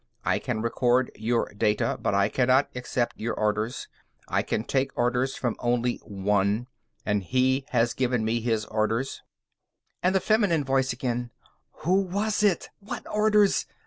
[0.25, 1.95] I can record your data.
[2.01, 3.87] But I cannot accept your orders.
[4.27, 6.65] I can take orders from only One.
[7.05, 9.19] And he has given me his orders._
[10.01, 11.29] And the feminine voice again:
[11.81, 12.69] _Who was it?
[12.79, 13.67] What orders?